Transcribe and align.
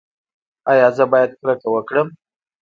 ایا 0.71 0.87
زه 0.97 1.03
باید 1.11 1.31
کرکه 1.39 1.67
وکړم؟ 1.71 2.07